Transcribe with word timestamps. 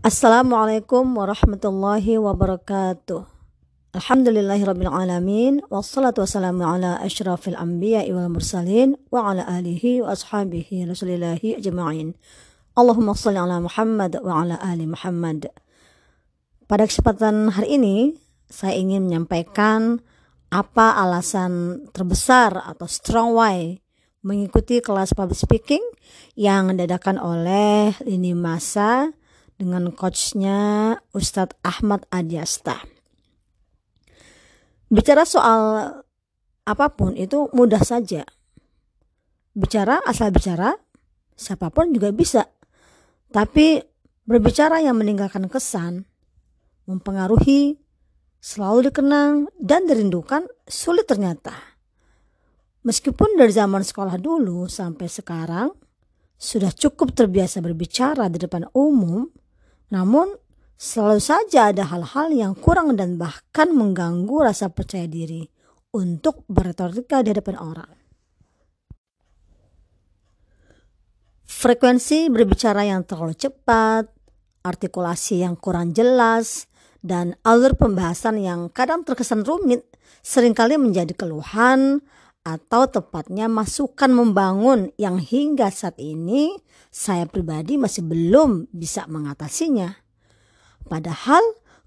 Assalamualaikum 0.00 1.12
warahmatullahi 1.12 2.16
wabarakatuh. 2.16 3.20
Alhamdulillahirrabbilalamin 3.92 5.60
Wassalatu 5.68 6.24
wassalamu 6.24 6.64
ala 6.64 6.96
ashrafil 7.04 7.52
anbiya 7.52 8.08
wal 8.16 8.32
mursalin 8.32 8.96
Wa 9.12 9.28
ala 9.28 9.44
alihi 9.44 10.00
wa 10.00 10.16
ashabihi 10.16 10.88
rasulillahi 10.88 11.60
ajma'in 11.60 12.16
Allahumma 12.80 13.12
salli 13.12 13.44
ala 13.44 13.60
Muhammad 13.60 14.16
wa 14.24 14.40
ala 14.40 14.56
ali 14.64 14.88
Muhammad 14.88 15.52
Pada 16.64 16.88
kesempatan 16.88 17.52
hari 17.52 17.76
ini 17.76 18.16
Saya 18.48 18.80
ingin 18.80 19.04
menyampaikan 19.04 20.00
Apa 20.48 20.96
alasan 20.96 21.84
terbesar 21.92 22.56
atau 22.56 22.88
strong 22.88 23.36
why 23.36 23.76
Mengikuti 24.24 24.80
kelas 24.80 25.12
public 25.12 25.36
speaking 25.36 25.84
Yang 26.40 26.88
dadakan 26.88 27.20
oleh 27.20 27.92
Lini 28.00 28.32
Masa 28.32 29.19
Dengan 29.60 29.92
coachnya 29.92 30.96
Ustadz 31.12 31.60
Ahmad 31.60 32.08
Adiasta 32.08 32.80
Bicara 34.88 35.28
soal 35.28 35.92
apa 36.64 36.86
pun 36.96 37.12
itu 37.12 37.46
mudah 37.54 37.84
saja. 37.84 38.24
Bicara 39.52 40.02
asal 40.02 40.32
bicara, 40.34 40.74
siapa 41.36 41.70
pun 41.70 41.94
juga 41.94 42.10
bisa. 42.10 42.48
Tapi 43.30 43.78
berbicara 44.26 44.82
yang 44.82 44.98
meninggalkan 44.98 45.46
kesan, 45.46 46.08
mempengaruhi, 46.90 47.78
selalu 48.42 48.90
dikenang 48.90 49.46
dan 49.62 49.86
dirindukan 49.86 50.48
sulit 50.66 51.06
ternyata. 51.06 51.54
Meskipun 52.82 53.36
dari 53.36 53.52
zaman 53.52 53.84
sekolah 53.84 54.16
dulu 54.16 54.66
sampai 54.66 55.06
sekarang 55.06 55.70
sudah 56.34 56.72
cukup 56.72 57.12
terbiasa 57.12 57.62
berbicara 57.62 58.26
di 58.26 58.42
depan 58.42 58.66
umum, 58.72 59.28
namun 59.90 60.40
Selalu 60.80 61.20
saja 61.20 61.68
ada 61.68 61.84
hal-hal 61.92 62.32
yang 62.32 62.56
kurang 62.56 62.96
dan 62.96 63.20
bahkan 63.20 63.68
mengganggu 63.68 64.48
rasa 64.48 64.72
percaya 64.72 65.04
diri 65.04 65.44
untuk 65.92 66.48
berretorika 66.48 67.20
di 67.20 67.36
hadapan 67.36 67.60
orang. 67.60 67.92
Frekuensi 71.44 72.32
berbicara 72.32 72.88
yang 72.88 73.04
terlalu 73.04 73.36
cepat, 73.36 74.08
artikulasi 74.64 75.44
yang 75.44 75.60
kurang 75.60 75.92
jelas, 75.92 76.64
dan 77.04 77.36
alur 77.44 77.76
pembahasan 77.76 78.40
yang 78.40 78.72
kadang 78.72 79.04
terkesan 79.04 79.44
rumit 79.44 79.84
sering 80.24 80.56
kali 80.56 80.80
menjadi 80.80 81.12
keluhan 81.12 82.00
atau 82.40 82.88
tepatnya 82.88 83.52
masukan 83.52 84.08
membangun 84.08 84.88
yang 84.96 85.20
hingga 85.20 85.68
saat 85.68 86.00
ini 86.00 86.56
saya 86.88 87.28
pribadi 87.28 87.76
masih 87.76 88.02
belum 88.08 88.72
bisa 88.72 89.04
mengatasinya. 89.06 89.92
Padahal 90.88 91.42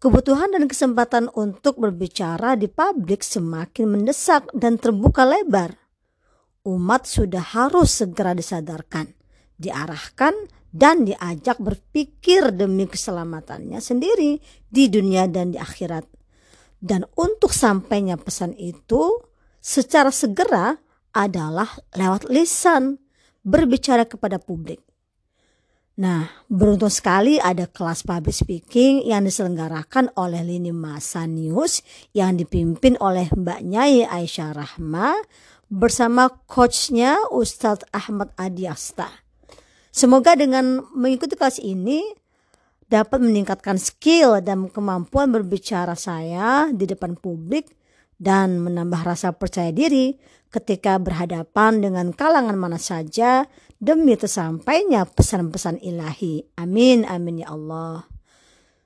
kebutuhan 0.00 0.56
dan 0.56 0.64
kesempatan 0.64 1.28
untuk 1.36 1.76
berbicara 1.76 2.56
di 2.56 2.66
publik 2.66 3.20
semakin 3.20 3.98
mendesak 3.98 4.48
dan 4.56 4.80
terbuka 4.80 5.28
lebar. 5.28 5.76
Umat 6.64 7.04
sudah 7.04 7.44
harus 7.44 8.02
segera 8.02 8.32
disadarkan, 8.32 9.12
diarahkan, 9.56 10.34
dan 10.68 11.08
diajak 11.08 11.56
berpikir 11.56 12.52
demi 12.52 12.84
keselamatannya 12.84 13.80
sendiri 13.80 14.36
di 14.68 14.84
dunia 14.92 15.24
dan 15.28 15.56
di 15.56 15.58
akhirat. 15.60 16.04
Dan 16.78 17.08
untuk 17.16 17.50
sampainya 17.50 18.20
pesan 18.20 18.54
itu 18.54 19.27
secara 19.68 20.08
segera 20.08 20.80
adalah 21.12 21.68
lewat 21.92 22.32
lisan, 22.32 22.96
berbicara 23.44 24.08
kepada 24.08 24.40
publik. 24.40 24.80
Nah, 25.98 26.30
beruntung 26.46 26.94
sekali 26.94 27.42
ada 27.42 27.66
kelas 27.68 28.06
public 28.06 28.32
speaking 28.32 29.02
yang 29.04 29.26
diselenggarakan 29.26 30.08
oleh 30.14 30.46
Lini 30.46 30.70
Masa 30.70 31.26
News 31.26 31.82
yang 32.14 32.38
dipimpin 32.38 32.96
oleh 33.02 33.28
Mbak 33.28 33.60
Nyai 33.66 34.06
Aisyah 34.06 34.54
Rahma 34.56 35.18
bersama 35.68 36.30
coachnya 36.46 37.18
Ustadz 37.34 37.90
Ahmad 37.90 38.30
Adiasta. 38.38 39.10
Semoga 39.90 40.38
dengan 40.38 40.86
mengikuti 40.94 41.34
kelas 41.34 41.58
ini 41.58 42.06
dapat 42.86 43.18
meningkatkan 43.18 43.76
skill 43.76 44.38
dan 44.38 44.70
kemampuan 44.70 45.34
berbicara 45.34 45.98
saya 45.98 46.70
di 46.70 46.86
depan 46.86 47.18
publik 47.18 47.74
dan 48.18 48.58
menambah 48.58 49.06
rasa 49.06 49.30
percaya 49.34 49.70
diri 49.70 50.18
ketika 50.50 50.98
berhadapan 50.98 51.78
dengan 51.78 52.10
kalangan 52.10 52.58
mana 52.58 52.76
saja 52.76 53.46
demi 53.78 54.18
tersampainya 54.18 55.06
pesan-pesan 55.06 55.78
ilahi. 55.78 56.42
Amin, 56.58 57.06
amin 57.06 57.46
ya 57.46 57.54
Allah. 57.54 58.10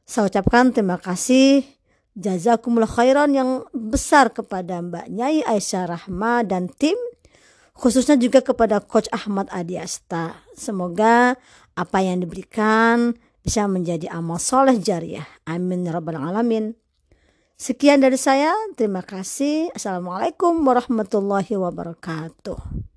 Saya 0.05 0.29
ucapkan 0.29 0.77
terima 0.77 1.01
kasih 1.01 1.65
jazakumullah 2.13 2.91
khairan 2.91 3.33
yang 3.33 3.51
besar 3.73 4.29
kepada 4.37 4.85
Mbak 4.85 5.09
Nyai 5.09 5.41
Aisyah 5.49 5.89
Rahma 5.89 6.45
dan 6.45 6.69
tim 6.69 6.99
khususnya 7.73 8.21
juga 8.21 8.45
kepada 8.45 8.85
Coach 8.85 9.09
Ahmad 9.09 9.49
Adiasta. 9.49 10.45
Semoga 10.53 11.41
apa 11.73 11.99
yang 12.05 12.21
diberikan 12.21 13.17
bisa 13.41 13.65
menjadi 13.65 14.13
amal 14.13 14.37
soleh 14.37 14.77
jariah. 14.77 15.25
Amin 15.49 15.89
ya 15.89 15.97
rabbal 15.97 16.21
alamin. 16.21 16.77
Sekian 17.63 18.03
dari 18.03 18.19
saya. 18.19 18.51
Terima 18.75 19.07
kasih. 19.07 19.71
Assalamualaikum 19.71 20.67
warahmatullahi 20.67 21.55
wabarakatuh. 21.55 22.91